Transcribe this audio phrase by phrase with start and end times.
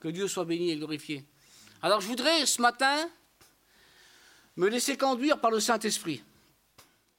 [0.00, 1.24] Que Dieu soit béni et glorifié.
[1.82, 3.10] Alors je voudrais ce matin
[4.56, 6.22] me laisser conduire par le Saint-Esprit.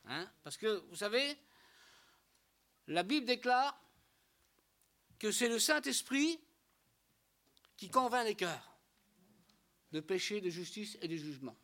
[0.06, 1.38] Hein, parce que, vous savez,
[2.88, 3.80] la Bible déclare
[5.20, 6.40] que c'est le Saint-Esprit
[7.78, 8.78] qui convainc les cœurs
[9.92, 11.56] de péché, de justice et de jugement.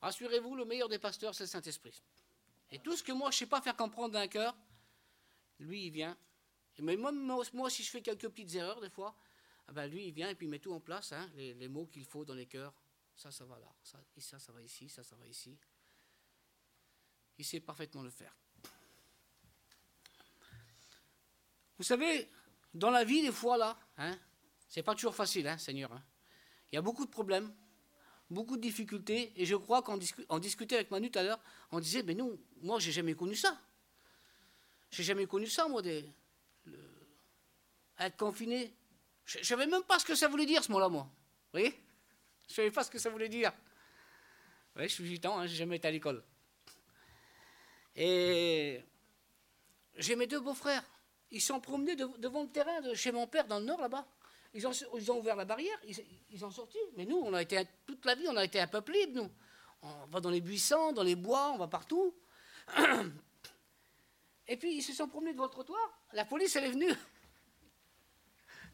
[0.00, 2.02] Rassurez-vous, le meilleur des pasteurs, c'est le Saint-Esprit.
[2.70, 4.56] Et tout ce que moi, je ne sais pas faire comprendre d'un cœur,
[5.58, 6.16] lui, il vient.
[6.80, 9.16] Mais moi, moi, si je fais quelques petites erreurs, des fois,
[9.68, 11.86] ah ben, lui, il vient et puis il met tout en place, hein, les, mots
[11.86, 12.72] qu'il faut dans les cœurs.
[13.14, 13.70] Ça, ça va là.
[13.82, 14.88] Ça, ça, ça va ici.
[14.88, 15.58] Ça, ça va ici.
[17.36, 18.34] Il sait parfaitement le faire.
[21.76, 22.28] Vous savez,
[22.72, 24.18] dans la vie, des fois, là, hein,
[24.68, 25.92] c'est pas toujours facile, hein, Seigneur.
[25.92, 26.02] Hein.
[26.72, 27.52] Il y a beaucoup de problèmes,
[28.30, 29.98] beaucoup de difficultés, et je crois qu'en
[30.38, 33.56] discutait avec Manu tout à l'heure, on disait, mais non, moi, j'ai jamais connu ça.
[34.90, 36.10] J'ai jamais connu ça, moi, des,
[37.98, 38.74] être confiné.
[39.28, 41.02] Je ne savais même pas ce que ça voulait dire, ce mot-là, moi.
[41.02, 41.78] Vous voyez?
[42.46, 43.52] Je ne savais pas ce que ça voulait dire.
[44.74, 46.24] Je suis gitan, hein, j'ai jamais été à l'école.
[47.94, 48.82] Et
[49.96, 50.82] j'ai mes deux beaux-frères.
[51.30, 54.06] Ils sont promenés devant le terrain de chez mon père dans le nord, là-bas.
[54.54, 55.94] Ils ont, ils ont, ouvert la barrière, ils,
[56.30, 56.78] ils, ont sorti.
[56.96, 59.30] Mais nous, on a été toute la vie, on a été un peuple libre, nous.
[59.82, 62.14] On va dans les buissons, dans les bois, on va partout.
[64.48, 66.00] Et puis, ils se sont promenés devant le trottoir.
[66.14, 66.94] La police, elle est venue.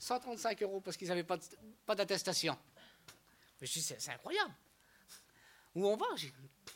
[0.04, 2.58] 135 euros parce qu'ils n'avaient pas d'attestation.
[3.60, 4.52] Je dis, c'est incroyable.
[5.74, 6.06] Où on va?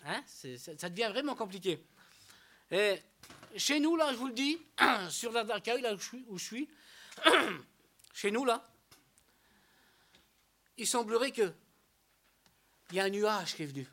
[0.06, 1.84] Hein Ça devient vraiment compliqué.
[2.70, 3.02] Et
[3.56, 4.58] chez nous, là, je vous le dis,
[5.10, 6.68] sur la d'accueil, là où je suis,
[8.14, 8.66] chez nous, là,
[10.78, 11.52] il semblerait que
[12.90, 13.86] il y a un nuage qui est venu.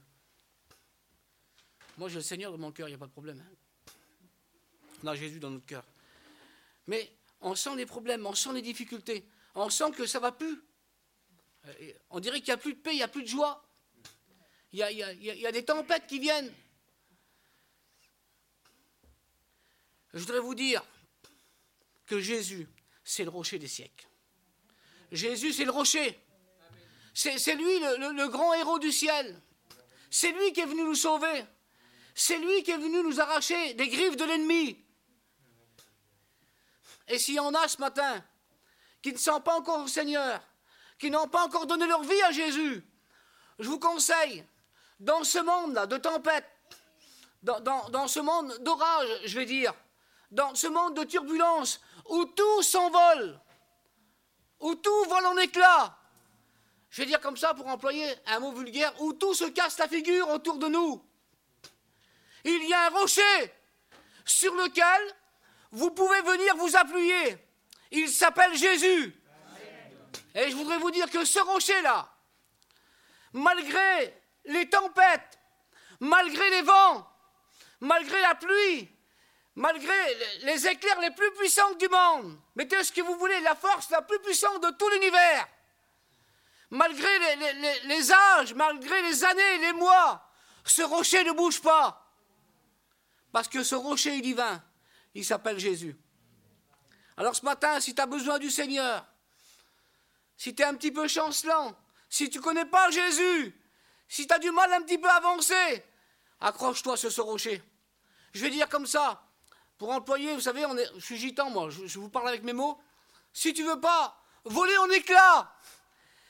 [1.98, 3.44] Moi, j'ai le Seigneur dans mon cœur, il n'y a pas de problème.
[3.46, 3.92] Hein.
[5.04, 5.84] On a Jésus dans notre cœur.
[6.88, 7.12] Mais
[7.46, 10.64] on sent les problèmes, on sent les difficultés, on sent que ça va plus.
[11.68, 13.64] Euh, on dirait qu'il n'y a plus de paix, il n'y a plus de joie.
[14.72, 16.54] Il y a des tempêtes qui viennent.
[20.14, 20.84] Je voudrais vous dire
[22.06, 22.68] que Jésus,
[23.04, 24.08] c'est le rocher des siècles.
[25.12, 26.20] Jésus, c'est le rocher.
[27.14, 29.40] C'est lui le, grand héros du ciel.
[30.10, 31.46] C'est lui qui est venu nous sauver.
[32.16, 34.85] C'est lui qui est venu nous arracher des griffes de l'ennemi.
[37.08, 38.24] Et s'il y en a ce matin
[39.02, 40.42] qui ne sont pas encore au Seigneur,
[40.98, 42.84] qui n'ont pas encore donné leur vie à Jésus,
[43.60, 44.46] je vous conseille,
[45.00, 46.46] dans ce monde-là de tempête,
[47.44, 49.74] dans, ce monde d'orage, je vais dire,
[50.32, 51.80] dans ce monde de turbulence,
[52.10, 53.40] où tout s'envole,
[54.60, 55.98] où tout vole en éclats,
[56.90, 59.88] je vais dire comme ça pour employer un mot vulgaire, où tout se casse la
[59.88, 61.04] figure autour de nous.
[62.44, 63.54] Il y a un rocher
[64.24, 65.16] sur lequel
[65.76, 67.38] vous pouvez venir vous appuyer.
[67.92, 69.14] Il s'appelle Jésus.
[70.34, 72.10] Et je voudrais vous dire que ce rocher-là,
[73.34, 75.38] malgré les tempêtes,
[76.00, 77.08] malgré les vents,
[77.82, 78.90] malgré la pluie,
[79.56, 79.94] malgré
[80.44, 84.02] les éclairs les plus puissants du monde, mettez ce que vous voulez, la force la
[84.02, 85.48] plus puissante de tout l'univers,
[86.70, 87.10] malgré
[87.84, 90.26] les, âges, malgré les années, les mois,
[90.64, 92.02] ce rocher ne bouge pas.
[93.34, 94.64] Parce que ce rocher est divin,
[95.16, 95.96] il s'appelle Jésus.
[97.18, 99.06] Alors ce matin, si tu as besoin du Seigneur,
[100.38, 101.76] si tu es un petit peu chancelant,
[102.10, 103.56] si tu ne connais pas Jésus,
[104.08, 105.84] si tu as du mal un petit peu à avancer,
[106.42, 107.64] accroche-toi sur ce rocher.
[108.34, 109.24] Je vais dire comme ça,
[109.78, 112.54] pour employer, vous savez, on est, je suis gitan moi, je, vous parle avec mes
[112.54, 112.78] mots.
[113.34, 115.54] Si tu veux pas voler en éclats,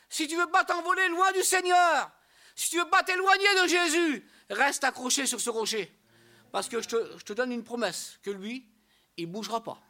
[0.10, 2.12] si tu veux pas t'envoler loin du Seigneur,
[2.56, 5.92] si tu veux pas t'éloigner de Jésus, reste accroché sur ce rocher.
[6.52, 8.66] Parce que je te donne une promesse, que lui,
[9.18, 9.82] il ne bougera pas.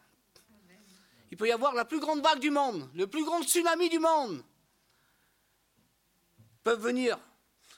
[1.32, 4.00] Il peut y avoir la plus grande vague du monde, le plus grand tsunami du
[4.00, 4.44] monde,
[6.64, 7.20] peuvent venir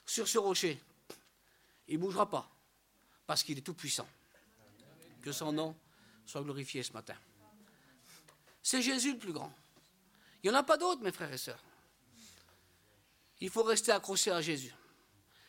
[0.06, 0.80] sur ce rocher.
[1.88, 2.50] Il ne bougera pas,
[3.26, 4.08] parce qu'il est tout puissant.
[5.22, 5.76] Que son nom
[6.26, 7.16] soit glorifié ce matin.
[8.62, 9.52] C'est Jésus le plus grand.
[10.42, 11.62] Il n'y en a pas d'autres, mes frères et sœurs.
[13.40, 14.74] Il faut rester accroché à Jésus.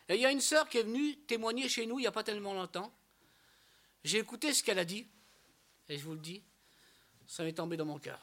[0.10, 2.24] Il y a une sœur qui est venue témoigner chez nous il n'y a pas
[2.24, 2.92] tellement longtemps.
[4.04, 5.07] J'ai écouté ce qu'elle a dit,
[5.90, 6.44] et je vous le dis,
[7.28, 8.22] ça m'est tombé dans mon cœur.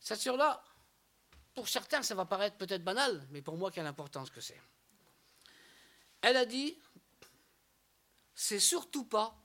[0.00, 0.62] Cette sœur-là,
[1.54, 4.60] pour certains, ça va paraître peut-être banal, mais pour moi, quelle importance que c'est.
[6.20, 6.78] Elle a dit,
[8.34, 9.36] c'est surtout pas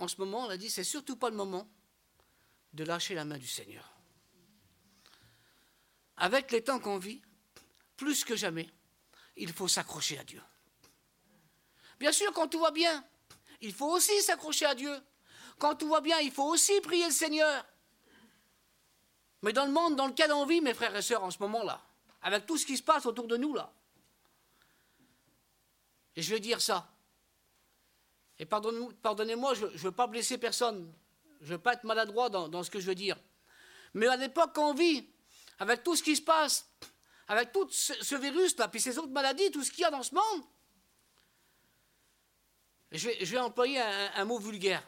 [0.00, 1.68] en ce moment, on a dit, c'est surtout pas le moment
[2.72, 3.86] de lâcher la main du Seigneur.
[6.16, 7.20] Avec les temps qu'on vit,
[7.96, 8.68] plus que jamais,
[9.36, 10.42] il faut s'accrocher à Dieu.
[11.98, 13.04] Bien sûr, quand tout va bien,
[13.60, 14.98] il faut aussi s'accrocher à Dieu.
[15.60, 17.66] Quand tout va bien, il faut aussi prier le Seigneur.
[19.42, 21.82] Mais dans le monde dans lequel on vit, mes frères et sœurs, en ce moment-là,
[22.22, 23.70] avec tout ce qui se passe autour de nous, là,
[26.16, 26.90] et je vais dire ça,
[28.38, 30.90] et pardonnez-moi, je ne veux pas blesser personne,
[31.42, 33.18] je ne veux pas être maladroit dans, ce que je veux dire,
[33.92, 35.06] mais à l'époque qu'on vit,
[35.58, 36.70] avec tout ce qui se passe,
[37.28, 40.14] avec tout ce, virus-là, puis ces autres maladies, tout ce qu'il y a dans ce
[40.14, 40.42] monde,
[42.92, 44.82] je vais, employer un mot vulgaire.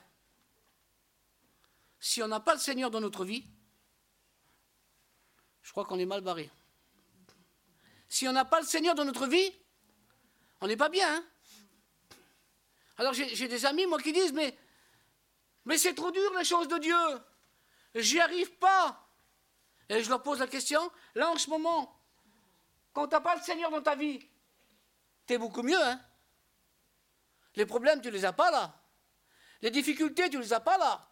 [2.03, 3.47] Si on n'a pas le Seigneur dans notre vie,
[5.63, 6.51] je crois qu'on est mal barré.
[8.09, 9.53] Si on n'a pas le Seigneur dans notre vie,
[10.61, 11.09] on n'est pas bien.
[11.15, 11.25] Hein.
[12.99, 14.59] Alors j'ai des amis, moi, qui disent, mais,
[15.79, 17.21] c'est trop dur les choses de Dieu.
[17.95, 19.09] J'y arrive pas.
[19.89, 22.03] Et je leur pose la question, là en ce moment,
[22.93, 24.19] quand tu n'as pas le Seigneur dans ta vie,
[25.29, 25.81] tu es beaucoup mieux.
[25.81, 26.01] Hein
[27.55, 28.75] les problèmes, tu ne les as pas là.
[29.61, 31.12] Les difficultés, tu ne les as pas là.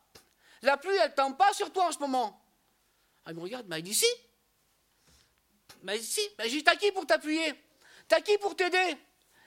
[0.62, 2.42] La pluie, elle ne tombe pas sur toi en ce moment.
[3.26, 4.06] Elle me regarde, mais elle dit si.
[5.82, 7.54] Mais si, mais j'ai t'as qui pour t'appuyer?
[8.08, 8.96] T'as qui pour t'aider?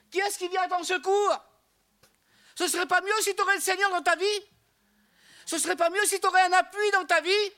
[0.10, 1.38] Qui est-ce qui vient à ton secours?
[2.56, 4.26] Ce serait pas mieux si tu aurais le Seigneur dans ta vie?
[5.46, 7.52] Ce serait pas mieux si tu aurais un appui dans ta vie?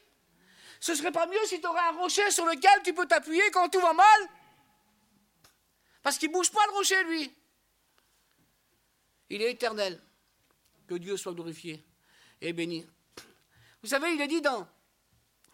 [0.79, 3.69] Ce serait pas mieux si tu aurais un rocher sur lequel tu peux t'appuyer quand
[3.69, 4.29] tout va mal?
[6.01, 7.33] Parce qu'il ne bouge pas le rocher, lui.
[9.29, 10.01] Il est éternel.
[10.87, 11.83] Que Dieu soit glorifié
[12.41, 12.85] et béni.
[13.85, 14.67] Vous savez, il est dit dans,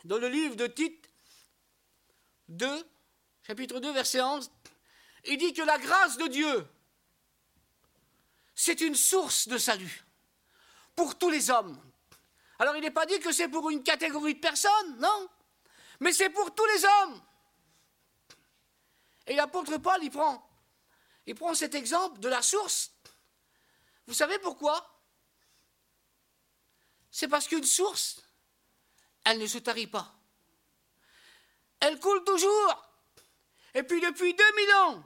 [0.06, 1.10] le livre de Tite
[2.48, 2.90] 2,
[3.46, 4.50] chapitre 2, verset 11,
[5.26, 6.66] il dit que la grâce de Dieu,
[8.56, 10.06] c'est une source de salut
[10.96, 11.78] pour tous les hommes.
[12.58, 15.28] Alors il n'est pas dit que c'est pour une catégorie de personnes, non,
[16.00, 17.22] mais c'est pour tous les hommes.
[19.28, 20.50] Et l'apôtre Paul, il prend,
[21.26, 22.94] il prend cet exemple de la source.
[24.08, 24.91] Vous savez pourquoi?
[27.12, 28.22] C'est parce qu'une source,
[29.26, 30.16] elle ne se tarit pas.
[31.82, 32.90] Elle coule toujours.
[33.74, 35.04] Et puis depuis 2000 ans,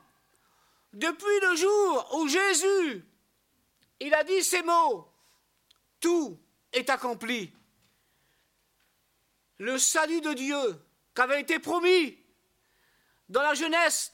[0.93, 3.03] depuis le jour où Jésus,
[3.99, 5.11] il a dit ces mots,
[5.99, 6.39] tout
[6.71, 7.51] est accompli.
[9.57, 10.81] Le salut de Dieu
[11.13, 12.17] qu'avait été promis
[13.29, 14.13] dans la jeunesse,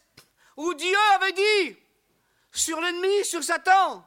[0.55, 1.77] où Dieu avait dit
[2.51, 4.05] sur l'ennemi, sur Satan,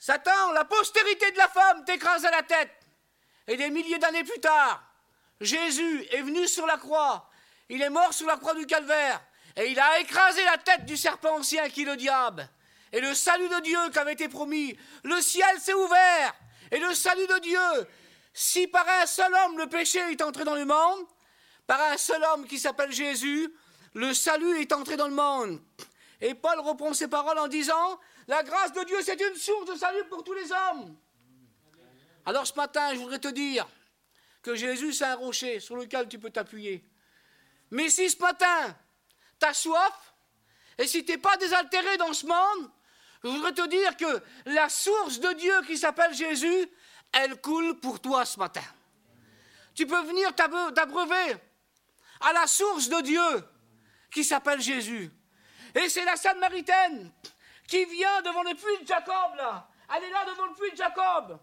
[0.00, 2.72] Satan, la postérité de la femme t'écrase à la tête.
[3.46, 4.82] Et des milliers d'années plus tard,
[5.40, 7.30] Jésus est venu sur la croix
[7.70, 9.22] il est mort sur la croix du calvaire.
[9.56, 12.48] Et il a écrasé la tête du serpent ancien qui est le diable.
[12.92, 16.34] Et le salut de Dieu qui avait été promis, le ciel s'est ouvert.
[16.72, 17.88] Et le salut de Dieu,
[18.34, 21.06] si par un seul homme le péché est entré dans le monde,
[21.66, 23.54] par un seul homme qui s'appelle Jésus,
[23.94, 25.60] le salut est entré dans le monde.
[26.20, 29.74] Et Paul reprend ses paroles en disant, la grâce de Dieu, c'est une source de
[29.74, 30.96] salut pour tous les hommes.
[32.26, 33.66] Alors ce matin, je voudrais te dire
[34.42, 36.84] que Jésus, c'est un rocher sur lequel tu peux t'appuyer.
[37.70, 38.76] Mais si ce matin,
[39.38, 40.14] tu as soif,
[40.78, 42.70] et si tu n'es pas désaltéré dans ce monde,
[43.22, 46.68] je voudrais te dire que la source de Dieu qui s'appelle Jésus,
[47.12, 48.64] elle coule pour toi ce matin.
[49.74, 51.36] Tu peux venir t'abreuver
[52.20, 53.44] à la source de Dieu
[54.10, 55.10] qui s'appelle Jésus.
[55.74, 57.12] Et c'est la Samaritaine
[57.66, 59.68] qui vient devant le puits de Jacob, là.
[59.96, 61.38] Elle est là devant le puits de Jacob.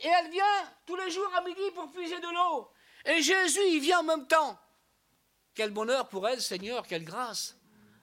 [0.00, 2.70] Et elle vient tous les jours à midi pour puiser de l'eau.
[3.04, 4.58] Et Jésus, il vient en même temps.
[5.54, 7.56] Quel bonheur pour elle, Seigneur, quelle grâce.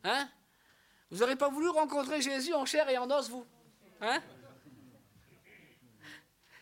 [0.03, 0.29] Hein?
[1.09, 3.45] Vous n'aurez pas voulu rencontrer Jésus en chair et en os, vous?
[4.01, 4.21] Hein?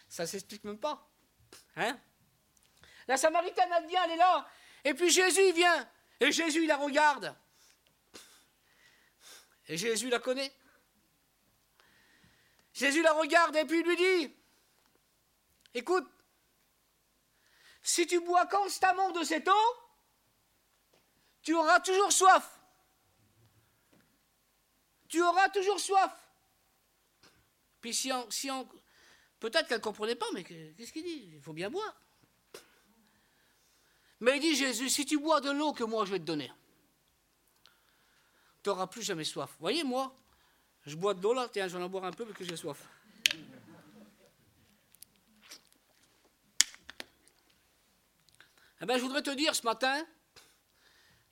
[0.07, 1.05] Ça ne s'explique même pas.
[1.75, 1.99] Hein?
[3.07, 4.47] La Samaritaine, elle vient, elle est là.
[4.83, 5.89] Et puis Jésus, il vient.
[6.19, 7.35] Et Jésus, il la regarde.
[9.67, 10.51] Et Jésus la connaît.
[12.73, 14.35] Jésus la regarde et puis lui dit,
[15.73, 16.07] écoute,
[17.81, 19.77] si tu bois constamment de cette eau,
[21.41, 22.59] tu auras toujours soif.
[25.07, 26.11] Tu auras toujours soif.
[27.81, 28.49] Puis si on, si
[29.39, 31.31] peut-être qu'elle ne comprenait pas, mais qu'est-ce qu'il dit?
[31.33, 31.95] Il faut bien boire.
[34.19, 36.51] Mais il dit Jésus, si tu bois de l'eau que moi je vais te donner,
[38.63, 39.55] tu n'auras plus jamais soif.
[39.59, 40.15] Voyez, moi,
[40.85, 42.57] je bois de l'eau là, tiens, je vais en boire un peu parce que j'ai
[42.57, 42.87] soif.
[48.81, 50.05] Eh bien, je voudrais te dire ce matin,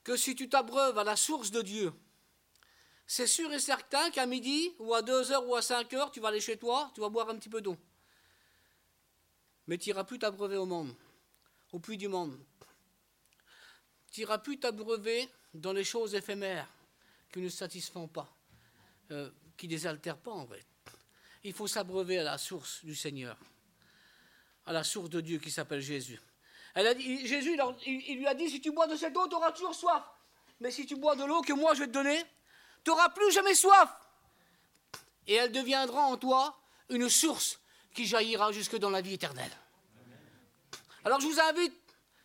[0.03, 1.94] que si tu t'abreuves à la source de Dieu,
[3.08, 6.20] c'est sûr et certain qu'à midi, ou à 2 heures, ou à 5 heures, tu
[6.20, 7.77] vas aller chez toi, tu vas boire un petit peu d'eau.
[9.67, 10.96] Mais tu n'iras plus t'abreuver au monde,
[11.72, 12.39] au puits du monde.
[14.12, 16.67] Tu n'iras plus t'abreuver dans les choses éphémères
[17.36, 18.34] qui ne satisfont pas,
[19.12, 20.63] euh, qui ne désaltèrent pas en vrai.
[21.44, 23.38] Il faut s'abreuver à la source du Seigneur,
[24.65, 26.18] à la source de Dieu qui s'appelle Jésus.
[26.75, 29.36] Elle a dit, Jésus, il, lui a dit, si tu bois de cette eau, tu
[29.36, 30.01] auras toujours soif.
[30.62, 32.24] Mais si tu bois de l'eau que moi je vais te donner,
[32.86, 33.89] tu n'auras plus jamais soif.
[35.27, 37.60] Et elle deviendra en toi une source
[37.94, 39.51] qui jaillira jusque dans la vie éternelle.
[41.04, 41.74] Alors je vous invite,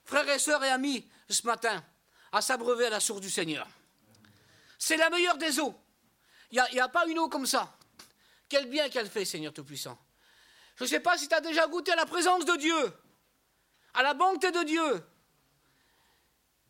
[0.05, 1.83] frères et sœurs et amis, ce matin,
[2.31, 3.67] à s'abreuver à la source du Seigneur.
[4.81, 5.75] C'est la meilleure des eaux.
[6.51, 7.79] Il n'y a, pas une eau comme ça.
[8.49, 9.97] Quel bien qu'elle fait, Seigneur Tout-Puissant.
[10.77, 12.93] Je ne sais pas si tu as déjà goûté à la présence de Dieu,
[13.95, 15.05] à la bonté de Dieu,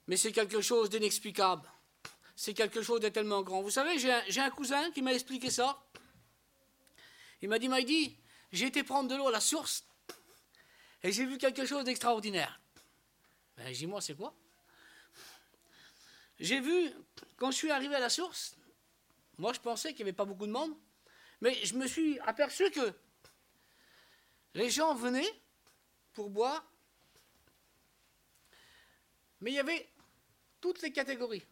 [0.09, 1.71] mais c'est quelque chose d'inexplicable.
[2.35, 3.62] C'est quelque chose de tellement grand.
[3.62, 5.81] Vous savez, j'ai un, cousin qui m'a expliqué ça.
[7.40, 8.19] Il m'a dit, m'a dit,
[8.50, 9.85] j'ai été prendre de l'eau à la source
[11.05, 12.61] et j'ai vu quelque chose d'extraordinaire.
[13.57, 14.35] Ben, j'ai dit, moi, c'est quoi?
[16.41, 16.91] J'ai vu,
[17.37, 18.57] quand je suis arrivé à la source,
[19.37, 20.75] moi, je pensais qu'il n'y avait pas beaucoup de monde,
[21.43, 22.93] mais je me suis aperçu que
[24.55, 25.33] les gens venaient
[26.15, 26.65] pour boire,
[29.41, 29.89] mais il y avait
[30.61, 31.45] toutes les catégories.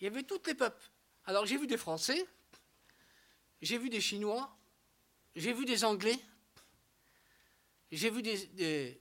[0.00, 0.82] Il y avait tous les peuples.
[1.26, 2.26] Alors j'ai vu des Français,
[3.60, 4.56] j'ai vu des Chinois,
[5.36, 6.18] j'ai vu des Anglais,
[7.92, 8.98] j'ai vu des,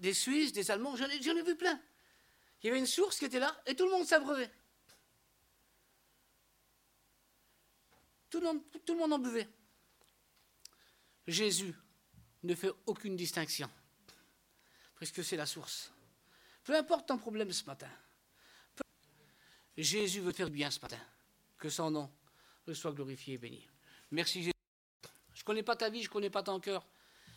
[0.00, 1.80] des, Suisses, des Allemands, j'en ai, vu plein.
[2.62, 4.50] Il y avait une source qui était là et tout le monde s'abreuvait.
[8.30, 8.40] Tout
[8.84, 9.48] tout le monde en buvait.
[11.26, 11.74] Jésus
[12.42, 13.70] ne fait aucune distinction,
[14.96, 15.92] puisque c'est la source.
[16.64, 17.90] Peu importe ton problème ce matin,
[19.76, 20.98] Jésus veut faire bien ce matin.
[21.56, 22.10] Que son nom
[22.74, 23.66] soit glorifié et béni.
[24.10, 24.52] Merci Jésus.
[25.32, 26.86] Je ne connais pas ta vie, je ne connais pas ton cœur.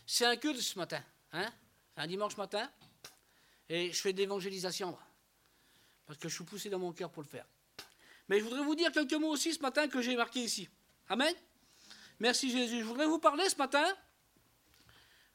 [0.06, 1.02] C'est un culte ce matin.
[1.32, 1.52] Hein?
[1.96, 2.70] Un dimanche matin.
[3.68, 4.96] Et je fais de l'évangélisation.
[6.06, 7.46] Parce que je suis poussé dans mon cœur pour le faire.
[8.28, 10.68] Mais je voudrais vous dire quelques mots aussi ce matin que j'ai marqué ici.
[11.08, 11.34] Amen.
[12.20, 12.80] Merci Jésus.
[12.80, 13.84] Je voudrais vous parler ce matin,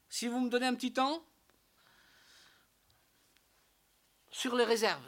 [0.10, 1.24] si vous me donnez un petit temps,
[4.32, 5.04] sur les réserves.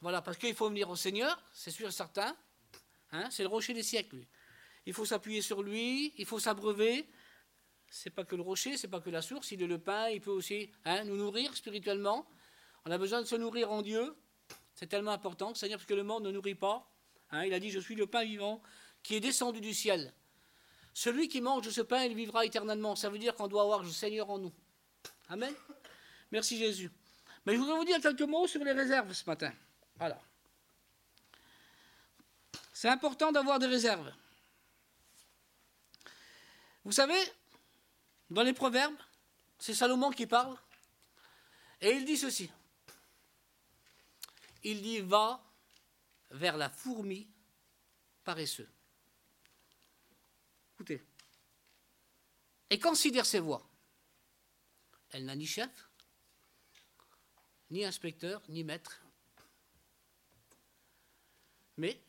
[0.00, 2.34] Voilà, parce qu'il faut venir au Seigneur, c'est sûr et certain.
[3.12, 4.24] Hein, c'est le rocher des siècles.
[4.86, 7.06] Il faut s'appuyer sur lui, il faut s'abreuver.
[7.90, 10.20] C'est pas que le rocher, c'est pas que la source, il est le pain, il
[10.20, 12.26] peut aussi hein, nous nourrir spirituellement.
[12.84, 14.14] On a besoin de se nourrir en Dieu.
[14.74, 16.90] C'est tellement important, c'est-à-dire parce que le monde ne nourrit pas.
[17.30, 18.62] Hein, il a dit Je suis le pain vivant
[19.02, 20.12] qui est descendu du ciel.
[20.92, 22.96] Celui qui mange de ce pain, il vivra éternellement.
[22.96, 24.52] Ça veut dire qu'on doit avoir le Seigneur en nous.
[25.28, 25.54] Amen.
[26.32, 26.90] Merci Jésus.
[27.46, 29.52] Mais je voudrais vous dire quelques mots sur les réserves ce matin.
[29.96, 30.20] Voilà.
[32.72, 34.12] C'est important d'avoir des réserves.
[36.84, 37.20] Vous savez,
[38.30, 38.96] dans les proverbes,
[39.58, 40.56] c'est Salomon qui parle,
[41.80, 42.50] et il dit ceci.
[44.62, 45.42] Il dit, va
[46.30, 47.28] vers la fourmi
[48.24, 48.68] paresseux.
[50.74, 51.02] Écoutez.
[52.70, 53.66] Et considère ses voies.
[55.10, 55.88] Elle n'a ni chef,
[57.70, 59.02] ni inspecteur, ni maître.
[61.76, 62.00] Mais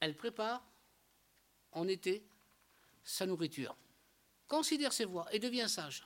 [0.00, 0.62] elle prépare
[1.72, 2.26] en été
[3.04, 3.76] sa nourriture.
[4.48, 6.04] Considère ses voies et devient sage.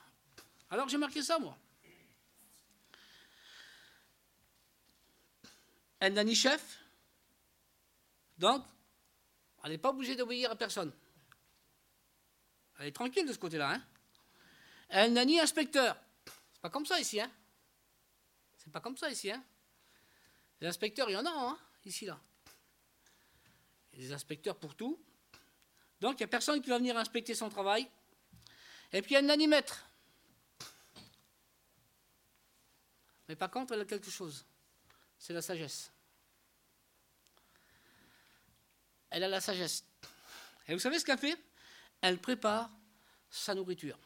[0.69, 1.57] Alors j'ai marqué ça, moi.
[6.01, 6.79] Elle n'a ni chef,
[8.39, 8.65] donc
[9.63, 10.91] elle n'est pas obligée d'obéir à personne.
[12.79, 13.79] Elle est tranquille de ce côté-là.
[14.89, 15.95] Elle n'a ni inspecteur.
[16.25, 17.21] C'est pas comme ça ici.
[17.21, 17.31] Hein
[18.57, 19.29] C'est pas comme ça ici.
[19.31, 19.43] Hein
[20.59, 22.19] les inspecteurs, il y en a hein, ici, là.
[23.93, 24.99] Il y a des inspecteurs pour tout.
[25.99, 27.87] Donc, il n'y a personne qui va venir inspecter son travail.
[28.91, 29.85] Et puis, elle n'a ni maître.
[33.27, 34.45] Mais par contre, elle a quelque chose.
[35.21, 35.91] C'est la sagesse.
[39.11, 39.85] Elle a la sagesse.
[40.67, 41.37] Et vous savez ce qu'elle fait?
[42.01, 42.71] Elle prépare
[43.29, 43.99] sa nourriture.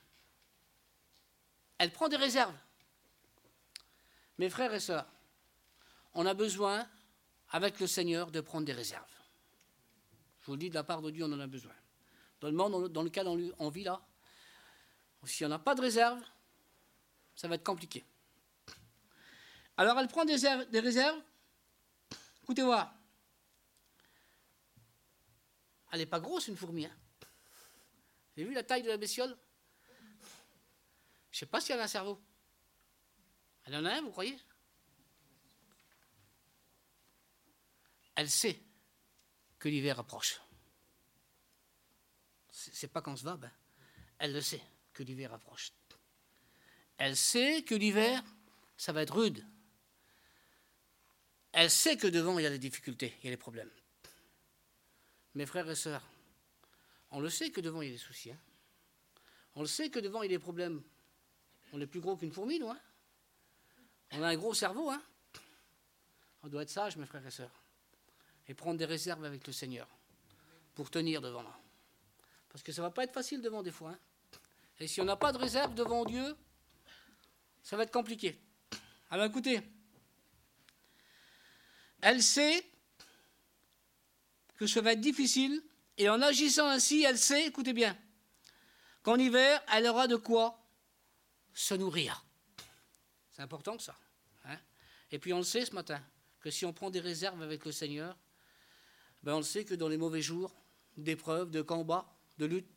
[1.78, 2.54] Elle prend des réserves.
[4.40, 5.08] Mes frères et sœurs,
[6.16, 6.86] on a besoin,
[7.52, 9.06] avec le Seigneur, de prendre des réserves.
[10.42, 11.76] Je vous le dis, de la part de Dieu, on en a besoin.
[12.42, 14.02] Dans le monde dans lequel on vit là,
[15.24, 16.22] si on n'a pas de réserve,
[17.38, 18.04] ça va être compliqué.
[19.78, 20.36] Alors elle prend des,
[20.80, 21.22] réserves.
[22.44, 22.94] Écoutez moi
[25.92, 26.86] Elle n'est pas grosse, une fourmi.
[26.86, 26.98] Hein.
[28.36, 29.36] Avez vu la taille de la bestiole
[31.32, 32.22] Je ne sais pas si elle a un cerveau.
[33.64, 34.38] Elle en a un, vous croyez?
[38.16, 38.62] Elle sait
[39.60, 40.40] que l'hiver approche.
[42.50, 43.52] C'est pas qu'on se va, ben,
[44.18, 44.62] elle le sait
[44.94, 45.72] que l'hiver approche.
[46.98, 48.24] Elle sait que l'hiver,
[48.78, 49.46] ça va être rude.
[51.58, 53.72] Elle sait que devant, il y a des difficultés, il y a des problèmes.
[55.36, 56.06] Mes frères et sœurs,
[57.12, 58.32] on le sait que devant, il y a des soucis.
[58.32, 58.40] Hein.
[59.56, 60.84] On le sait que devant, il y a des problèmes.
[61.72, 62.70] On est plus gros qu'une fourmi, nous.
[62.70, 62.80] Hein.
[64.12, 64.90] on a un gros cerveau.
[64.90, 65.02] Hein
[66.44, 67.64] on doit être sage, mes frères et sœurs.
[68.50, 69.88] Et prendre des réserves avec le Seigneur
[70.74, 71.46] pour tenir devant.
[72.50, 73.92] Parce que ça ne va pas être facile devant des fois.
[73.92, 74.00] Hein.
[74.82, 76.36] Et si on n'a pas de réserve devant Dieu,
[77.64, 78.38] ça va être compliqué.
[79.10, 79.62] Alors écoutez,
[82.06, 82.64] elle sait
[84.58, 85.60] que ça va être difficile,
[85.98, 87.98] et en agissant ainsi, elle sait, écoutez bien,
[89.02, 90.64] qu'en hiver, elle aura de quoi
[91.52, 92.24] se nourrir.
[93.32, 93.98] C'est important que ça.
[94.46, 94.60] Hein.
[95.12, 96.00] et puis on le sait ce matin,
[96.42, 98.16] que si on prend des réserves avec le Seigneur,
[99.24, 100.56] ben on le sait que dans les mauvais jours,
[100.98, 102.70] d'épreuves, de combats, de luttes,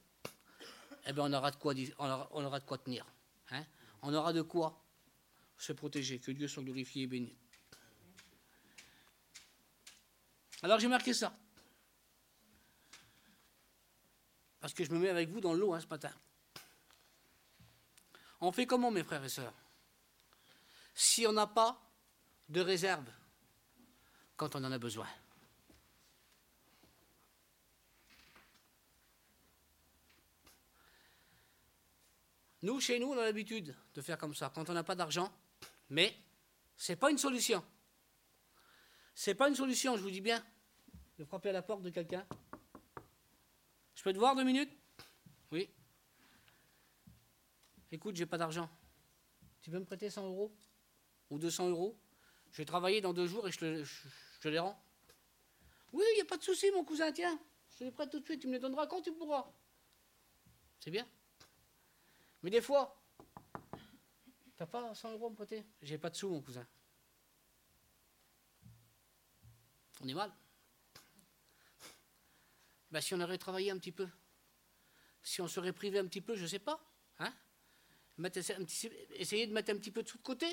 [1.06, 3.04] eh ben on, aura de quoi, on, tenir.
[3.50, 3.64] Hein.
[4.00, 4.82] on aura de quoi
[5.58, 6.18] se protéger.
[6.18, 7.36] Que Dieu soit glorifié et béni.
[10.62, 11.36] Alors j'ai marqué ça.
[14.60, 16.12] Parce que je me mets avec vous dans l'eau hein, ce matin.
[18.40, 19.54] On fait comment, mes frères et sœurs?
[20.94, 21.80] Si on n'a pas
[22.48, 23.06] de réserve
[24.36, 25.06] quand on en a besoin.
[32.62, 34.50] Nous, chez nous, on a l'habitude de faire comme ça.
[34.52, 35.32] Quand on n'a pas d'argent,
[35.90, 36.16] mais
[36.76, 37.64] ce n'est pas une solution.
[39.18, 40.40] Ce n'est pas une solution, je vous dis bien,
[41.18, 42.24] de frapper à la porte de quelqu'un.
[43.96, 44.70] Je peux te voir deux minutes?
[45.50, 45.68] Oui.
[47.90, 48.70] Écoute, j'ai pas d'argent.
[49.60, 50.54] Tu peux me prêter 100 euros?
[51.30, 51.98] Ou 200 euros?
[52.52, 54.80] Je vais travailler dans deux jours et je te, les rends.
[55.92, 57.40] Oui, il n'y a pas de souci, mon cousin, tiens.
[57.76, 59.50] Je les prête tout de suite, tu me les donneras quand tu pourras.
[60.78, 61.08] C'est bien.
[62.44, 62.96] Mais des fois,
[64.56, 65.64] T'as pas 100 euros à me prêter?
[65.82, 66.64] J'ai pas de sous, mon cousin.
[70.00, 70.32] On est mal.
[72.90, 74.08] Ben, si on aurait travaillé un petit peu,
[75.22, 76.80] si on serait privé un petit peu, je ne sais pas.
[77.18, 77.32] Hein
[79.12, 80.46] Essayer de mettre un petit peu de sous de côté.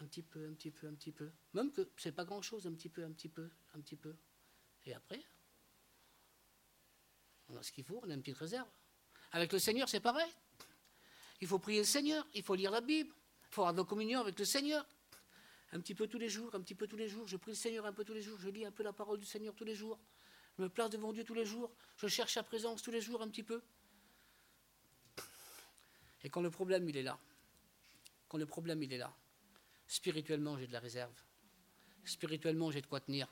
[0.00, 1.30] Un petit peu, un petit peu, un petit peu.
[1.52, 4.16] Même que c'est pas grand chose, un petit peu, un petit peu, un petit peu.
[4.86, 5.22] Et après,
[7.48, 8.68] on a ce qu'il faut, on a une petite réserve.
[9.32, 10.30] Avec le Seigneur, c'est pareil.
[11.40, 14.20] Il faut prier le Seigneur, il faut lire la Bible, il faut avoir de communion
[14.20, 14.86] avec le Seigneur.
[15.72, 17.26] Un petit peu tous les jours, un petit peu tous les jours.
[17.28, 19.18] Je prie le Seigneur un peu tous les jours, je lis un peu la parole
[19.18, 19.98] du Seigneur tous les jours.
[20.58, 23.22] Je me place devant Dieu tous les jours, je cherche sa présence tous les jours
[23.22, 23.62] un petit peu.
[26.22, 27.18] Et quand le problème, il est là,
[28.28, 29.14] quand le problème, il est là,
[29.86, 31.14] spirituellement, j'ai de la réserve.
[32.04, 33.28] Spirituellement, j'ai de quoi tenir.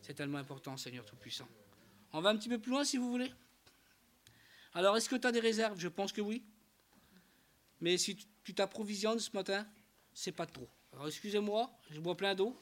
[0.00, 1.48] C'est tellement important, Seigneur Tout-Puissant.
[2.12, 3.32] On va un petit peu plus loin si vous voulez.
[4.74, 5.78] Alors, est-ce que tu as des réserves?
[5.78, 6.44] Je pense que oui.
[7.80, 9.66] Mais si tu t'approvisionnes ce matin,
[10.14, 10.68] c'est pas trop.
[10.92, 12.56] Alors, excusez-moi, je bois plein d'eau.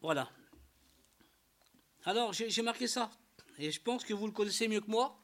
[0.00, 0.30] Voilà.
[2.04, 3.10] Alors, j'ai marqué ça.
[3.58, 5.18] Et je pense que vous le connaissez mieux que moi.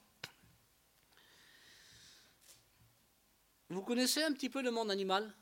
[3.69, 5.35] Vous connaissez un petit peu le monde animal?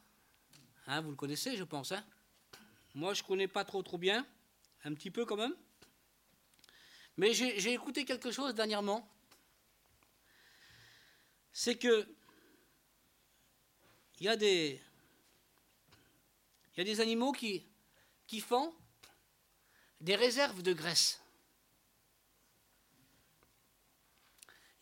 [0.87, 1.93] Hein, Vous le connaissez, je pense.
[1.93, 2.05] Hein?
[2.95, 4.27] Moi, je ne connais pas trop trop bien.
[4.85, 5.55] Un petit peu quand même.
[7.17, 9.09] Mais j'ai écouté quelque chose dernièrement.
[11.53, 12.09] C'est que
[14.23, 14.81] il y a des
[16.75, 17.67] il y a des animaux qui,
[18.41, 18.73] font
[20.01, 21.21] des réserves de graisse.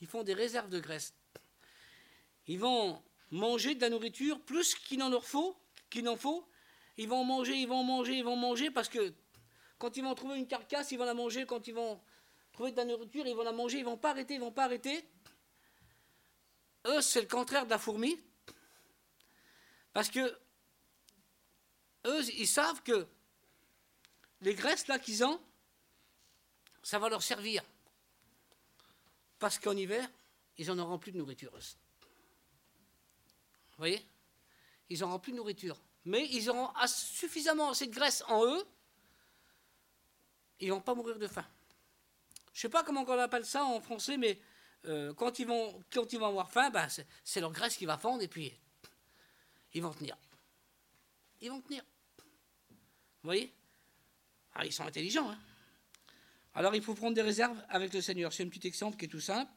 [0.02, 1.14] Ils font des réserves de graisse.
[2.48, 5.56] Ils vont manger de la nourriture plus qu'il en leur faut,
[5.88, 6.46] qu'il faut.
[6.98, 9.14] Ils vont manger, ils vont manger, ils vont manger parce que
[9.78, 11.46] quand ils vont trouver une carcasse, ils vont la manger.
[11.46, 11.98] Quand ils vont
[12.52, 14.64] trouver de la nourriture, ils vont la manger, ils vont pas arrêter, ils vont pas
[14.64, 15.02] arrêter.
[16.86, 18.20] Eux, c'est le contraire de la fourmi.
[19.92, 20.38] Parce que
[22.06, 23.06] eux, ils savent que
[24.40, 25.40] les graisses là qu'ils ont,
[26.82, 27.62] ça va leur servir.
[29.38, 30.08] Parce qu'en hiver,
[30.56, 31.52] ils n'en auront plus de nourriture.
[31.52, 31.58] Vous
[33.78, 34.04] voyez?
[34.88, 35.80] Ils n'auront plus de nourriture.
[36.04, 38.64] Mais ils auront suffisamment assez de graisse en eux,
[40.60, 41.44] ils ne vont pas mourir de faim.
[42.52, 44.40] Je ne sais pas comment on appelle ça en français, mais
[44.86, 45.82] euh, quand, ils vont,
[46.22, 46.88] avoir faim, ben,
[47.24, 48.52] c'est leur graisse qui va fondre et puis
[49.72, 50.16] ils vont tenir.
[51.40, 51.82] Ils vont tenir.
[53.22, 53.52] Vous voyez?
[54.54, 55.30] Ah, Ils sont intelligents.
[55.30, 55.38] Hein
[56.54, 58.32] Alors il faut prendre des réserves avec le Seigneur.
[58.32, 59.50] C'est un petit exemple qui est tout simple.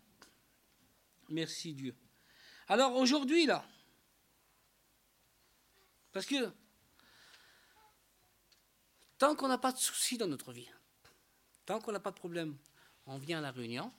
[1.30, 1.96] Merci Dieu.
[2.68, 3.66] Alors aujourd'hui, là,
[6.12, 6.52] parce que
[9.18, 10.70] tant qu'on n'a pas de soucis dans notre vie,
[11.66, 12.58] tant qu'on n'a pas de problème,
[13.06, 13.92] on vient à la réunion,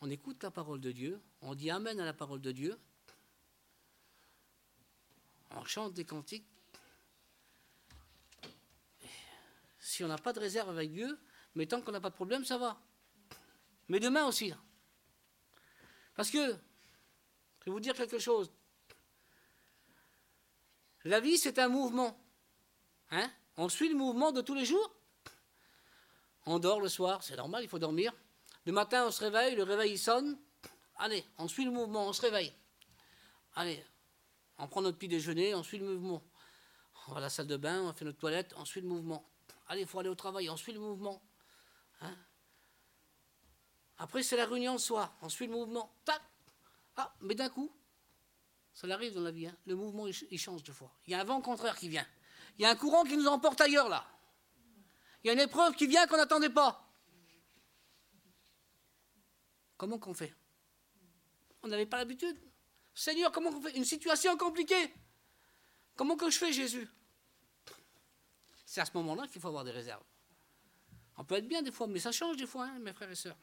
[0.00, 2.78] on écoute la parole de Dieu, on dit Amen à la parole de Dieu,
[5.50, 6.46] on chante des cantiques.
[9.78, 11.18] Si on n'a pas de réserve avec Dieu,
[11.56, 12.80] Mais tant qu'on n'a pas de problème, ça va.
[13.88, 14.52] Mais demain aussi.
[16.14, 18.52] Parce que, je vais vous dire quelque chose.
[21.04, 22.16] La vie, c'est un mouvement.
[23.10, 24.94] Hein on suit le mouvement de tous les jours.
[26.46, 28.14] On dort le soir, c'est normal, il faut dormir.
[28.64, 30.38] Le matin, on se réveille, le réveil sonne.
[30.96, 32.54] Allez, on suit le mouvement, on se réveille.
[33.54, 33.84] Allez,
[34.60, 36.22] on prend notre petit déjeuner, on suit le mouvement.
[37.08, 39.28] On va à la salle de bain, on fait notre toilette, on suit le mouvement.
[39.68, 41.22] Allez, il faut aller au travail, on suit le mouvement.
[42.02, 42.14] Hein
[43.98, 45.94] Après, c'est la réunion le soir, on suit le mouvement.
[46.04, 46.20] Tac
[46.96, 47.72] Ah, mais d'un coup,
[48.74, 49.56] ça arrive dans la vie, hein.
[49.66, 50.92] le mouvement il change de fois.
[51.06, 52.06] Il y a un vent contraire qui vient.
[52.58, 54.04] Il y a un courant qui nous emporte ailleurs là.
[55.22, 56.86] Il y a une épreuve qui vient qu'on n'attendait pas.
[59.76, 60.34] Comment qu'on fait?
[61.62, 62.36] On n'avait pas l'habitude.
[63.00, 64.92] Seigneur, comment qu'on fait Une situation compliquée?
[65.96, 66.86] Comment que je fais, Jésus?
[68.66, 70.02] C'est à ce moment-là qu'il faut avoir des réserves.
[71.16, 73.14] On peut être bien des fois, mais ça change des fois, hein, mes frères et
[73.14, 73.38] sœurs.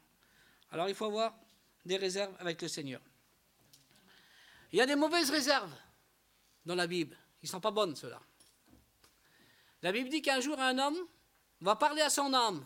[0.69, 1.35] Alors il faut avoir
[1.83, 3.01] des réserves avec le Seigneur.
[4.71, 5.73] Il y a des mauvaises réserves
[6.63, 7.17] dans la Bible.
[7.41, 8.21] Ils ne sont pas bonnes, ceux-là.
[9.81, 10.99] La Bible dit qu'un jour, un homme
[11.61, 12.63] va parler à son âme.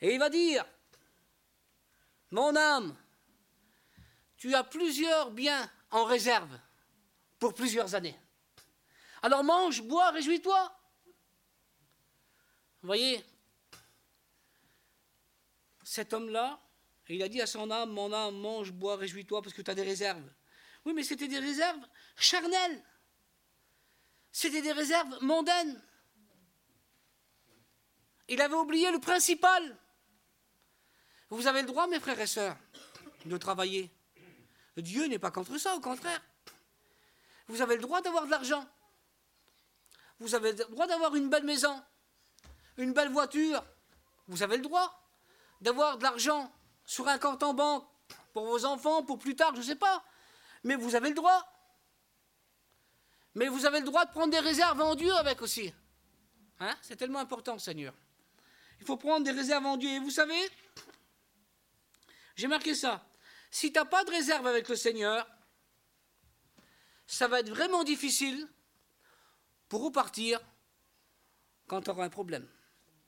[0.00, 0.64] Et il va dire,
[2.30, 2.96] mon âme,
[4.36, 6.58] tu as plusieurs biens en réserve
[7.38, 8.18] pour plusieurs années.
[9.22, 10.72] Alors mange, bois, réjouis-toi.
[12.82, 13.24] Vous voyez,
[15.82, 16.60] cet homme-là,
[17.08, 19.74] il a dit à son âme, mon âme, mange, bois, réjouis-toi parce que tu as
[19.74, 20.22] des réserves.
[20.84, 21.84] Oui, mais c'était des réserves
[22.16, 22.82] charnelles.
[24.32, 25.82] C'était des réserves mondaines.
[28.28, 29.76] Il avait oublié le principal.
[31.28, 32.56] Vous avez le droit, mes frères et sœurs,
[33.24, 33.90] de travailler.
[34.76, 36.20] Dieu n'est pas contre ça, au contraire.
[37.48, 38.66] Vous avez le droit d'avoir de l'argent.
[40.20, 41.82] Vous avez le droit d'avoir une belle maison,
[42.76, 43.64] une belle voiture.
[44.28, 45.02] Vous avez le droit
[45.60, 46.52] d'avoir de l'argent
[46.84, 47.86] sur un compte en banque
[48.32, 50.04] pour vos enfants, pour plus tard, je ne sais pas.
[50.62, 51.46] Mais vous avez le droit.
[53.34, 55.72] Mais vous avez le droit de prendre des réserves en Dieu avec aussi.
[56.60, 56.76] Hein?
[56.82, 57.94] C'est tellement important, Seigneur.
[58.80, 59.90] Il faut prendre des réserves en Dieu.
[59.90, 60.50] Et vous savez,
[62.36, 63.04] j'ai marqué ça.
[63.50, 65.26] Si tu n'as pas de réserve avec le Seigneur,
[67.06, 68.48] ça va être vraiment difficile
[69.68, 70.40] pour repartir
[71.66, 72.48] quand tu auras un problème,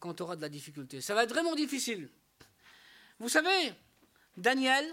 [0.01, 1.01] quand tu auras de la difficulté.
[1.01, 2.11] Ça va être vraiment difficile.
[3.19, 3.73] Vous savez,
[4.37, 4.93] Daniel,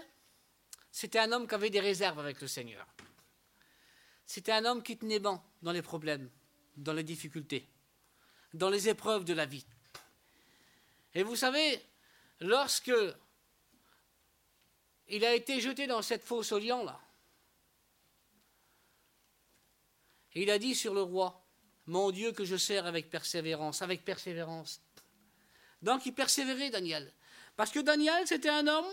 [0.92, 2.86] c'était un homme qui avait des réserves avec le Seigneur.
[4.26, 6.30] C'était un homme qui tenait bon dans les problèmes,
[6.76, 7.68] dans les difficultés,
[8.54, 9.66] dans les épreuves de la vie.
[11.14, 11.84] Et vous savez,
[12.38, 12.92] lorsque
[15.10, 17.00] il a été jeté dans cette fosse au lion là,
[20.34, 21.44] il a dit sur le roi,
[21.86, 24.80] mon Dieu que je sers avec persévérance, avec persévérance.
[25.82, 27.12] Donc il persévérait, Daniel.
[27.56, 28.86] Parce que Daniel, c'était un homme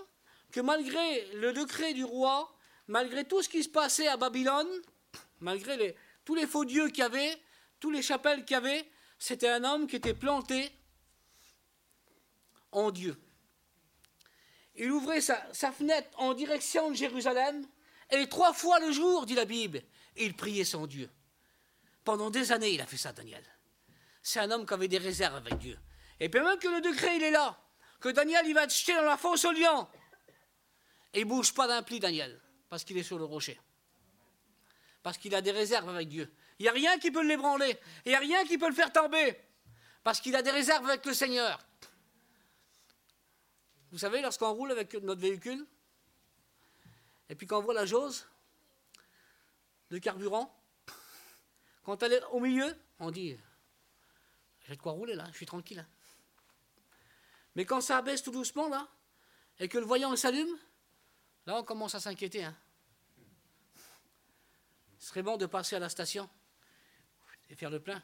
[0.51, 2.56] que malgré le décret du roi,
[2.88, 4.67] malgré tout ce qui se passait à Babylone,
[5.39, 7.38] malgré tous les faux dieux qu'il y avait,
[7.80, 10.71] tous les chapelles qu'il y avait, c'était un homme qui était planté
[12.71, 13.15] en Dieu.
[14.77, 17.65] Il ouvrait sa, fenêtre en direction de Jérusalem,
[18.11, 19.81] et trois fois le jour, dit la Bible,
[20.15, 21.09] il priait son Dieu.
[22.03, 23.43] Pendant des années, il a fait ça, Daniel.
[24.21, 25.77] C'est un homme qui avait des réserves avec Dieu.
[26.19, 27.59] Et puis même que le décret, il est là,
[27.99, 29.87] que Daniel, il va être jeté dans la fosse au lion.
[31.13, 33.59] Et il bouge pas d'un pli, Daniel, parce qu'il est sur le rocher.
[35.01, 36.31] Parce qu'il a des réserves avec Dieu.
[36.59, 37.77] Il n'y a rien qui peut l'ébranler.
[38.05, 39.37] Il n'y a rien qui peut le faire tomber.
[40.03, 41.59] Parce qu'il a des réserves avec le Seigneur.
[43.91, 45.65] Vous savez, lorsqu'on roule avec notre véhicule,
[47.30, 48.23] et puis qu'on voit la jauge
[49.89, 50.54] de carburant,
[51.84, 53.38] quand elle est au milieu, on dit
[54.67, 55.80] J'ai de quoi rouler là, je suis tranquille.
[55.80, 55.88] Hein.
[57.56, 58.88] Mais quand ça baisse tout doucement là,
[59.60, 60.58] et que le voyant s'allume,
[61.45, 62.43] là on commence à s'inquiéter.
[62.43, 62.56] Hein.
[65.00, 66.30] Ce serait bon de passer à la station
[67.50, 68.02] et faire le plein.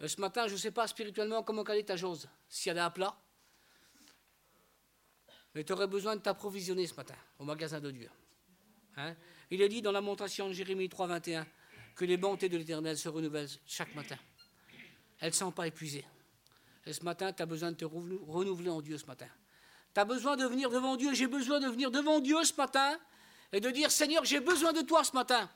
[0.00, 2.80] Euh, ce matin, je ne sais pas spirituellement comment caler ta jauge, si elle est
[2.80, 3.14] à plat
[5.54, 8.10] mais tu aurais besoin de t'approvisionner ce matin au magasin de Dieu.
[8.96, 9.14] Hein?
[9.50, 11.44] Il est dit dans la monstration de Jérémie 3,21
[11.94, 14.18] que les bontés de l'Éternel se renouvellent chaque matin.
[15.20, 16.04] Elles ne sont pas épuisées.
[16.86, 19.28] Et ce matin, tu as besoin de te renouveler en Dieu ce matin.
[19.94, 21.14] Tu as besoin de venir devant Dieu.
[21.14, 22.98] J'ai besoin de venir devant Dieu ce matin
[23.52, 25.48] et de dire Seigneur, j'ai besoin de toi ce matin.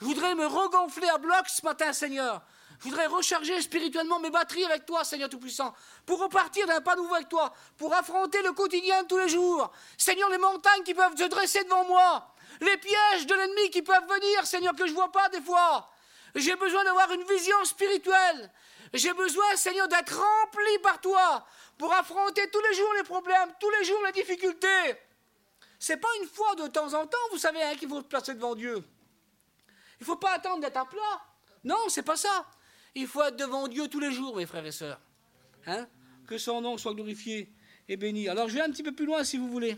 [0.00, 2.44] Je voudrais me regonfler à bloc ce matin, Seigneur.
[2.84, 7.14] Je voudrais recharger spirituellement mes batteries avec toi, Seigneur Tout-Puissant, pour repartir d'un pas nouveau
[7.14, 9.72] avec toi, pour affronter le quotidien de tous les jours.
[9.96, 14.06] Seigneur, les montagnes qui peuvent se dresser devant moi, les pièges de l'ennemi qui peuvent
[14.06, 15.90] venir, Seigneur, que je ne vois pas des fois.
[16.34, 18.52] J'ai besoin d'avoir une vision spirituelle.
[18.92, 21.46] J'ai besoin, Seigneur, d'être rempli par toi
[21.78, 25.00] pour affronter tous les jours les problèmes, tous les jours les difficultés.
[25.78, 28.34] C'est pas une fois de temps en temps, vous savez, hein, qu'il faut se placer
[28.34, 28.84] devant Dieu.
[30.00, 31.22] Il ne faut pas attendre d'être à plat.
[31.64, 32.44] Non, c'est pas ça.
[32.94, 35.00] Il faut être devant Dieu tous les jours, mes frères et sœurs.
[35.66, 35.88] Hein?
[36.26, 37.52] Que son nom soit glorifié
[37.88, 38.28] et béni.
[38.28, 39.76] Alors je vais un petit peu plus loin si vous voulez.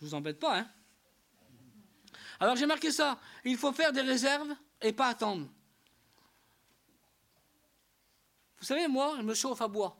[0.00, 0.70] Je vous embête pas, hein?
[2.38, 3.20] Alors j'ai marqué ça.
[3.44, 5.48] Il faut faire des réserves et pas attendre.
[8.58, 9.96] Vous savez, moi, je me chauffe à bois.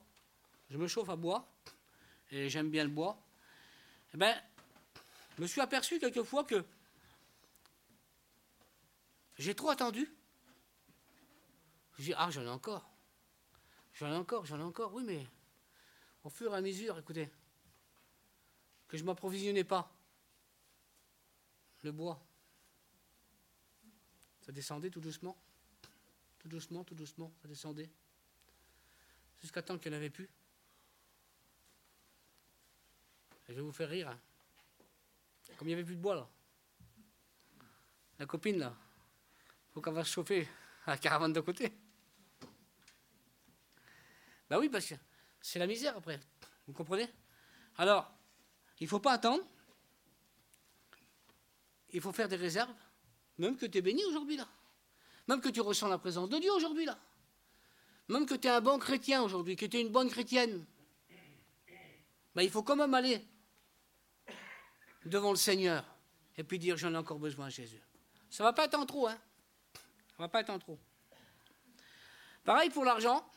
[0.69, 1.49] Je me chauffe à bois
[2.31, 3.21] et j'aime bien le bois.
[4.13, 4.35] Eh bien,
[5.37, 6.63] je me suis aperçu quelquefois que
[9.37, 10.09] j'ai trop attendu.
[12.03, 12.91] Je dis, ah, j'en ai encore.
[13.93, 14.93] J'en ai encore, j'en ai encore.
[14.93, 15.25] Oui, mais
[16.25, 17.29] au fur et à mesure, écoutez,
[18.89, 19.89] que je m'approvisionnais pas.
[21.81, 22.21] Le bois,
[24.41, 25.37] ça descendait tout doucement.
[26.39, 27.89] Tout doucement, tout doucement, ça descendait.
[29.39, 30.29] Jusqu'à temps qu'il n'y en avait plus.
[33.47, 34.09] Je vais vous faire rire.
[34.09, 34.19] Hein.
[35.55, 36.29] Comme il n'y avait plus de bois là.
[38.19, 38.75] La copine là,
[39.71, 40.49] faut qu'on va se chauffer
[40.85, 41.71] à la caravane de côté.
[44.53, 44.93] Ben oui, parce que
[45.41, 46.19] c'est la misère après.
[46.67, 47.09] Vous comprenez?
[47.75, 48.13] Alors,
[48.79, 49.43] il ne faut pas attendre.
[51.89, 52.71] Il faut faire des réserves.
[53.39, 54.47] Même que tu es béni aujourd'hui là.
[55.27, 56.99] Même que tu ressens la présence de Dieu aujourd'hui là.
[58.09, 60.63] Même que tu es un bon chrétien aujourd'hui, que tu es une bonne chrétienne.
[62.35, 63.27] Ben, il faut quand même aller
[65.03, 65.83] devant le Seigneur
[66.37, 67.81] et puis dire j'en ai encore besoin Jésus.
[68.29, 69.17] Ça ne va pas être en trop, hein.
[69.73, 70.77] Ça ne va pas être en trop.
[72.43, 73.27] Pareil pour l'argent.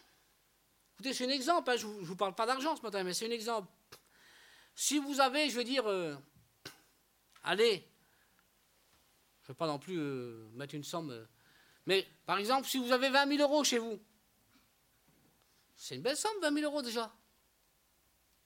[0.96, 1.76] Écoutez, c'est un exemple, hein.
[1.76, 3.68] je ne vous, parle pas d'argent ce matin, mais c'est un exemple.
[4.74, 6.16] Si vous avez, je veux dire, euh,
[7.44, 7.86] allez,
[9.42, 11.26] je ne veux pas non plus euh, mettre une somme, euh,
[11.84, 14.00] mais par exemple, si vous avez 20 000 euros chez vous,
[15.74, 17.14] c'est une belle somme, 20 000 euros déjà.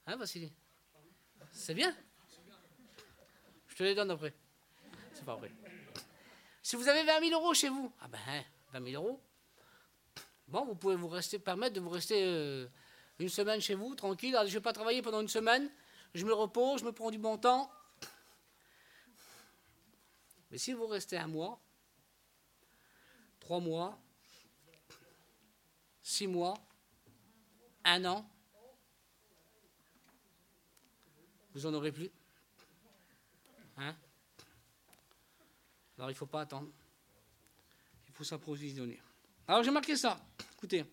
[0.07, 0.53] Hein, Vassili?
[1.53, 1.97] C'est bien?
[3.69, 4.35] Je te les donne après.
[5.13, 5.53] C'est pas vrai.
[6.63, 9.23] Si vous avez 20 000 euros chez vous, ah ben, 20 000 euros,
[10.51, 12.67] Bon, vous pouvez vous rester, permettre de vous rester euh,
[13.21, 14.37] une semaine chez vous, tranquille.
[14.41, 15.71] je ne vais pas travailler pendant une semaine.
[16.13, 17.71] Je me repose, je me prends du bon temps.
[20.51, 21.61] Mais si vous restez un mois,
[23.39, 23.97] trois mois,
[26.03, 26.55] six mois,
[27.85, 28.29] un an,
[31.55, 32.11] vous n'en aurez plus.
[33.77, 33.95] Hein?
[35.97, 36.71] Alors il ne faut pas attendre.
[38.09, 39.01] Il faut s'approvisionner.
[39.51, 40.17] Alors j'ai marqué ça.
[40.53, 40.85] Écoutez,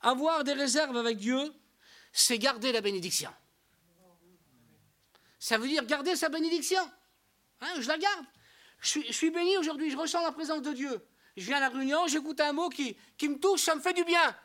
[0.00, 1.54] avoir des réserves avec Dieu,
[2.12, 3.30] c'est garder la bénédiction.
[5.38, 6.82] Ça veut dire garder sa bénédiction.
[7.60, 8.26] Hein, je la garde.
[8.80, 11.06] Je suis, béni aujourd'hui, je ressens la présence de Dieu.
[11.36, 13.92] Je viens à la réunion, j'écoute un mot qui, qui me touche, ça me fait
[13.92, 14.36] du bien.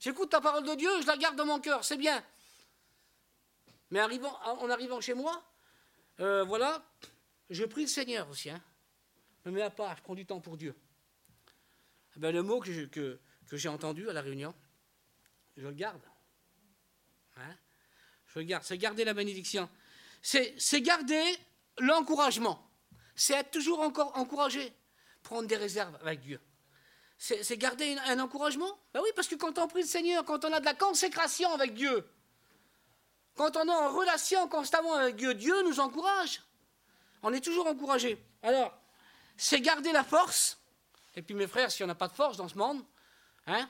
[0.00, 2.20] J'écoute la parole de Dieu, je la garde dans mon cœur, c'est bien.
[3.92, 5.40] Mais en arrivant chez moi,
[6.18, 6.82] euh, voilà,
[7.48, 8.50] je prie le Seigneur aussi.
[8.50, 8.60] Hein.
[9.44, 10.74] Je me mets à part, je prends du temps pour Dieu.
[12.16, 13.18] Eh ben, le mot que, que,
[13.52, 14.54] j'ai entendu à la réunion,
[15.56, 16.02] je le garde.
[17.36, 17.56] Hein?
[18.26, 18.64] Je le garde.
[18.64, 19.68] C'est garder la bénédiction.
[20.20, 21.22] C'est garder
[21.78, 22.70] l'encouragement.
[23.14, 24.72] C'est être toujours encore encouragé.
[25.22, 26.40] Prendre des réserves avec Dieu.
[27.18, 28.78] C'est garder un encouragement.
[28.92, 31.52] Ben oui, parce que quand on prie le Seigneur, quand on a de la consécration
[31.52, 32.04] avec Dieu,
[33.34, 36.42] quand on est en relation constamment avec Dieu, Dieu nous encourage.
[37.22, 38.22] On est toujours encouragé.
[38.42, 38.76] Alors,
[39.36, 40.61] c'est garder la force
[41.14, 42.82] et puis mes frères, si on n'a pas de force dans ce monde,
[43.46, 43.68] hein,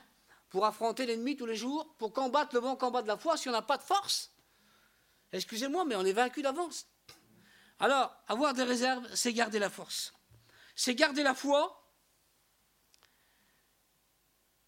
[0.49, 3.49] pour affronter l'ennemi tous les jours, pour combattre le bon combat de la foi, si
[3.49, 4.31] on n'a pas de force,
[5.31, 6.87] excusez-moi, mais on est vaincu d'avance.
[7.79, 10.13] Alors, avoir des réserves, c'est garder la force.
[10.75, 11.79] C'est garder la foi.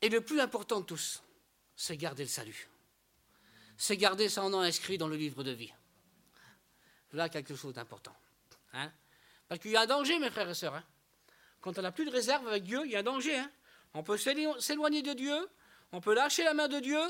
[0.01, 1.23] Et le plus important de tous,
[1.75, 2.67] c'est garder le salut.
[3.77, 5.73] C'est garder son nom inscrit dans le livre de vie.
[7.11, 8.15] Voilà quelque chose d'important.
[8.73, 8.91] Hein.
[9.47, 10.75] Parce qu'il y a un danger, mes frères et sœurs.
[10.75, 10.83] Hein
[11.65, 13.36] quand on n'a plus de réserve avec Dieu, il y a un danger.
[13.36, 13.49] Hein.
[13.95, 15.36] on peut s'éloigner de Dieu,
[15.91, 17.01] on peut lâcher la main de Dieu,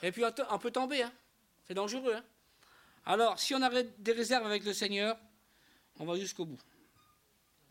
[0.00, 1.02] et puis on peut tomber.
[1.02, 1.12] Hein.
[1.66, 2.14] c'est dangereux.
[2.14, 2.24] Hein.
[3.04, 5.18] Alors, si on a des réserves avec le Seigneur,
[5.98, 6.60] on va jusqu'au bout.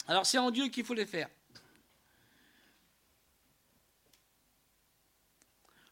[0.10, 1.30] Alors, c'est en Dieu qu'il faut les faire.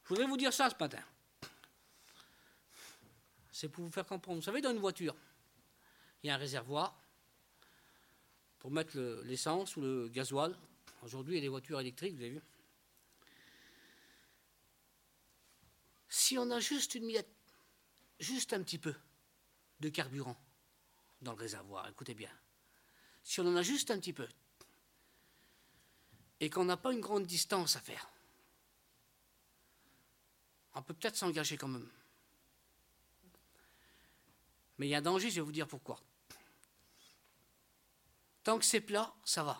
[0.04, 1.00] Je voudrais vous dire ça ce matin.
[3.50, 4.40] C'est pour vous faire comprendre.
[4.40, 5.16] Vous savez, dans une voiture,
[6.22, 7.00] il y a un réservoir,
[8.66, 10.58] pour mettre l'essence ou le gasoil.
[11.04, 12.42] Aujourd'hui, il y a des voitures électriques, vous avez vu.
[16.10, 17.30] Si on a juste une miette,
[18.20, 18.96] juste un petit peu
[19.82, 20.36] de carburant
[21.22, 22.32] dans le réservoir, écoutez bien,
[23.24, 24.28] si on en a juste un petit peu,
[26.40, 28.10] et qu'on n'a pas une grande distance à faire,
[30.74, 31.88] on peut peut-être s'engager quand même.
[34.80, 36.02] Mais il y a un danger, je vais vous dire pourquoi.
[38.46, 39.60] Tant que c'est plat, ça va.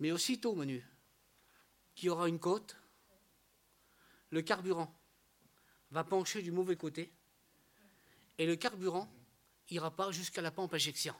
[0.00, 0.84] Mais aussitôt, menu,
[1.94, 2.76] qu'il y aura une côte,
[4.30, 4.92] le carburant
[5.92, 7.12] va pencher du mauvais côté
[8.38, 9.08] et le carburant
[9.70, 11.14] ira pas jusqu'à la pompe injection.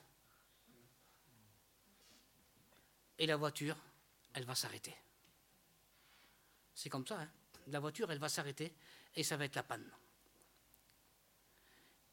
[3.19, 3.77] Et la voiture,
[4.35, 4.97] elle va s'arrêter.
[6.75, 7.31] C'est comme ça, hein
[7.69, 8.75] la voiture, elle va s'arrêter
[9.15, 9.89] et ça va être la panne.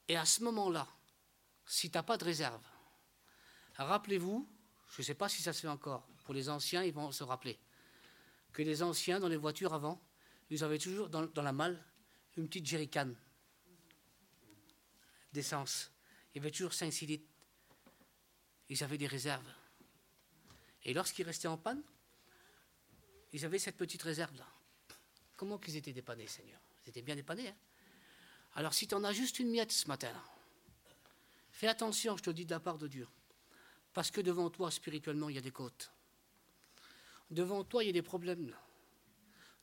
[0.07, 0.87] Et à ce moment-là,
[1.65, 2.63] si tu n'as pas de réserve,
[3.85, 4.47] rappelez-vous,
[4.89, 7.23] je ne sais pas si ça se fait encore, pour les anciens, ils vont se
[7.23, 7.59] rappeler,
[8.53, 10.01] que les anciens, dans les voitures avant,
[10.49, 11.83] ils avaient toujours dans, la malle
[12.37, 13.13] une petite jerrycan
[15.31, 15.91] d'essence.
[16.33, 17.29] Il y avait toujours 5-6 litres.
[18.69, 19.47] Ils avaient des réserves.
[20.83, 21.83] Et lorsqu'ils restaient en panne,
[23.33, 24.47] ils avaient cette petite réserve-là.
[25.35, 26.59] Comment qu'ils étaient dépannés, Seigneur?
[26.85, 27.49] Ils étaient bien dépannés.
[27.49, 27.55] Hein
[28.55, 30.11] Alors si tu en as juste une miette ce matin,
[31.51, 33.07] fais attention, je te dis de la part de Dieu.
[33.93, 35.91] Parce que devant toi, spirituellement, il y a des côtes.
[37.31, 38.55] Devant toi, il y a des problèmes.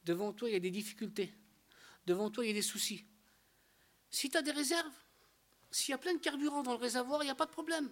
[0.05, 1.33] Devant toi, il y a des difficultés.
[2.07, 3.05] Devant toi, il y a des soucis.
[4.11, 4.95] Si tu as des réserves,
[5.71, 7.91] s'il y a plein de carburant dans le réservoir, il n'y a pas de problème.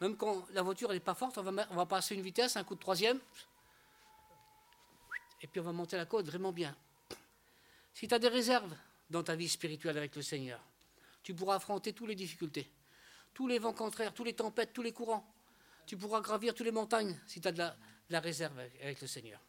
[0.00, 2.80] Même quand la voiture n'est pas forte, on va, passer une vitesse, un coup de
[2.80, 3.18] troisième,
[5.42, 6.76] et puis on va monter la côte vraiment bien.
[7.94, 8.74] Si tu as des réserves
[9.10, 10.60] dans ta vie spirituelle avec le Seigneur,
[11.22, 12.70] tu pourras affronter toutes les difficultés,
[13.34, 15.26] tous les vents contraires, toutes les tempêtes, tous les courants.
[15.86, 17.62] Tu pourras gravir toutes les montagnes si tu as de
[18.10, 19.40] la, réserve avec, le Seigneur.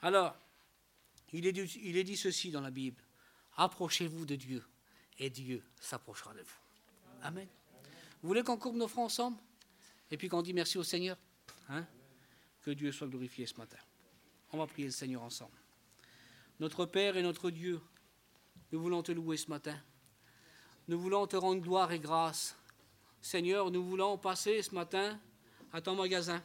[0.00, 0.36] Alors,
[1.32, 3.02] il est, dit, ceci dans la Bible.
[3.56, 4.64] Approchez-vous de Dieu
[5.18, 6.58] et Dieu s'approchera de vous.
[7.22, 7.46] Amen.
[8.22, 9.38] Vous voulez qu'on courbe nos fronts ensemble?
[10.10, 11.16] Et puis qu'on dit merci au Seigneur
[11.68, 11.86] hein?
[12.60, 13.78] Que Dieu soit glorifié ce matin.
[14.52, 15.56] On va prier le Seigneur ensemble.
[16.60, 17.80] Notre Père et notre Dieu,
[18.70, 19.76] nous voulons te louer ce matin.
[20.88, 22.56] Nous voulons te rendre gloire et grâce.
[23.22, 25.16] Seigneur, nous voulons passer ce matin
[25.72, 26.42] à ton magasin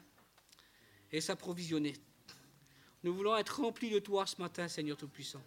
[1.11, 1.95] et s'approvisionner.
[3.03, 5.41] Nous voulons être remplis de toi ce matin, Seigneur Tout-Puissant.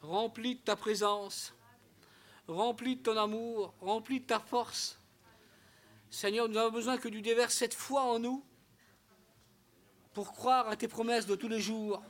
[0.00, 1.52] Remplis de ta présence,
[2.48, 4.98] remplis de ton amour, remplis de ta force.
[6.08, 8.42] Seigneur, nous avons besoin que tu déverses cette foi en nous
[10.14, 12.02] pour croire à tes promesses de tous les jours.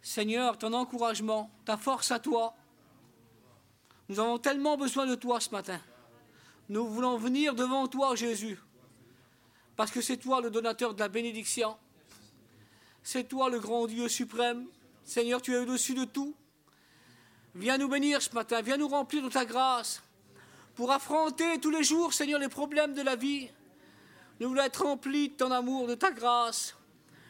[0.00, 2.54] Seigneur, ton encouragement, ta force à toi.
[4.08, 5.80] Nous avons tellement besoin de toi ce matin.
[6.68, 8.58] Nous voulons venir devant toi, Jésus,
[9.76, 11.76] parce que c'est toi le donateur de la bénédiction.
[13.02, 14.66] C'est toi le grand Dieu suprême.
[15.04, 16.34] Seigneur, tu es au-dessus de tout.
[17.54, 20.02] Viens nous bénir ce matin, viens nous remplir de ta grâce
[20.74, 23.48] pour affronter tous les jours, Seigneur, les problèmes de la vie.
[24.40, 26.74] Nous voulons être remplis de ton amour, de ta grâce.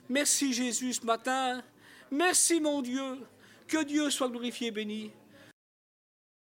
[0.09, 1.63] Merci Jésus ce matin.
[2.11, 3.19] Merci mon Dieu.
[3.67, 5.11] Que Dieu soit glorifié et béni.